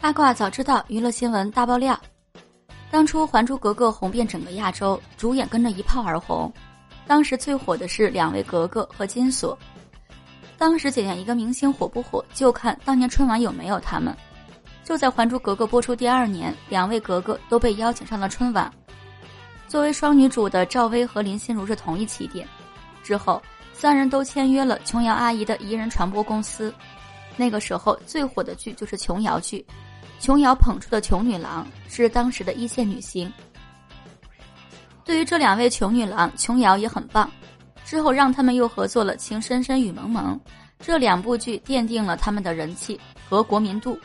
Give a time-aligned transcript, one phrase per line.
[0.00, 1.98] 八卦早知道，娱乐新闻大爆料。
[2.88, 6.50] 当初《还珠格格》红遍整个亚洲，主演跟着一炮而红。
[7.04, 9.58] 当时最火的是两位格格和金锁。
[10.56, 14.16] 当时检验一个明星火不火，就看当年春晚有没有他们。
[14.84, 18.72] 就在《还珠格格》播出第二年，两位格格都被邀请上了春晚。
[19.66, 22.46] 作为双女主的赵薇和林心如是同一起点。
[23.02, 23.42] 之后，
[23.74, 26.72] 三人都签约了琼瑶阿姨的怡人传播公司。
[27.36, 29.66] 那个时候最火的剧就是琼瑶剧。
[30.18, 33.32] 琼瑶捧出的琼女郎是当时的一线女星。
[35.04, 37.30] 对于这两位琼女郎，琼瑶也很棒。
[37.84, 40.34] 之后让他们又合作了《情深深雨蒙蒙》，
[40.78, 43.98] 这两部剧奠定了他们的人气和国民度。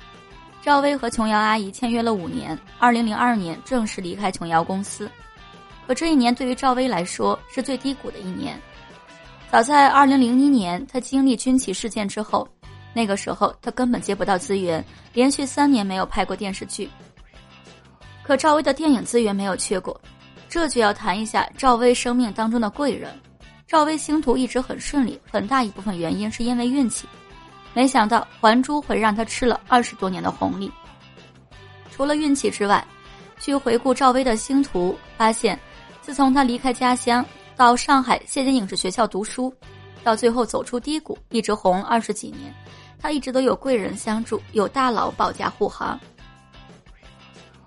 [0.61, 5.11] 赵薇和琼瑶阿姨签约了五年，二零零二年正式离开琼瑶公司。
[5.85, 8.57] 可这一年对于赵薇来说是最低谷的一年。
[9.51, 12.47] 早在二零零一年，她经历军旗事件之后。
[12.93, 14.83] 那个时候，他根本接不到资源，
[15.13, 16.89] 连续三年没有拍过电视剧。
[18.21, 19.99] 可赵薇的电影资源没有缺过，
[20.47, 23.11] 这就要谈一下赵薇生命当中的贵人。
[23.67, 27.07] 赵薇星途一直很顺利，很大一部分原因是因为运气。
[27.73, 30.71] 没想到《还珠》会让她吃了二十多年的红利。
[31.91, 32.85] 除了运气之外，
[33.39, 35.59] 去回顾赵薇的星途，发现
[36.01, 39.51] 自从她离开家乡到上海谢金影视学校读书，
[40.03, 42.53] 到最后走出低谷，一直红二十几年。
[43.03, 45.99] 他一直都有贵人相助，有大佬保驾护航。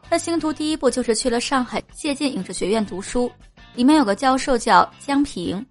[0.09, 3.31] 他星途第一步就是去了上海谢晋影视学院读书，
[3.75, 5.65] 里面有个教授叫江平，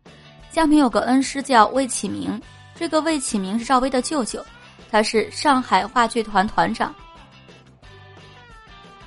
[0.52, 2.40] 江平有个恩师叫魏启明，
[2.76, 4.46] 这个魏启明是赵薇的舅舅，
[4.92, 6.94] 他是上海话剧团团长。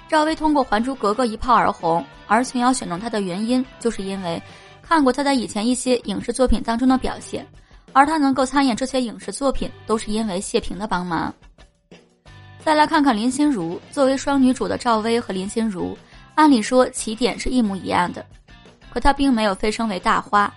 [0.09, 4.43] 赵薇通过《还珠格格》一炮而红，而琼瑶选中她的原因，就是因为
[4.83, 7.47] 看过她在以前一些影视作品当中的表现。
[7.99, 11.35] 而她能够参演这些影视作品，都是因为谢平的帮忙。
[12.61, 15.99] 再来看看林心如，作为双女主的赵薇和林心如，
[16.37, 18.25] 按理说起点是一模一样的，
[18.89, 20.49] 可她并没有飞升为大花。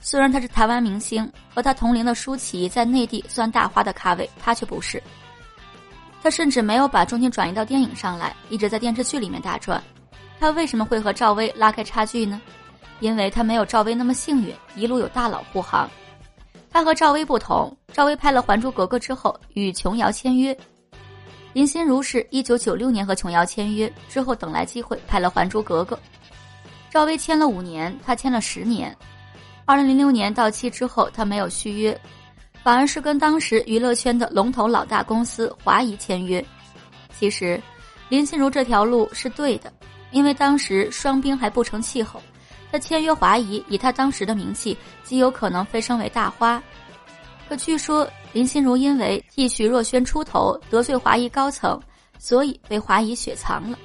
[0.00, 5.02] 虽然她是台湾明星，和她同龄的舒淇在内地算大花的咖位，她却不是。
[6.22, 9.82] 她甚至没有把重心转移到电影上来，一直在电视剧里面打转。
[10.40, 12.40] 她为什么会和赵薇拉开差距呢？
[13.00, 15.90] 因为她没有赵薇那么幸运，一路有大佬护航。
[16.70, 20.56] 他和赵薇不同，赵薇拍了《还珠格格》之后与琼瑶签约，
[21.54, 25.96] 林心如是一九九六年和琼瑶签约之后等来机会拍了《还珠格格》，
[26.90, 28.94] 赵薇签了五年，他签了十年，
[29.64, 31.98] 二零零六年到期之后他没有续约，
[32.62, 36.44] 反而是跟当时娱乐圈的龙头老大公司华谊签约。
[37.18, 37.58] 其实，
[38.10, 39.72] 林心如这条路是对的，
[40.10, 42.20] 因为当时双冰还不成气候。
[42.76, 46.62] 他签约华谊，以他当时的名气，极有可能飞升为大花。
[47.48, 51.80] 可据说林心如因为替徐若瑄出头，得罪华谊高层，
[52.18, 53.78] 所以被华谊雪藏了。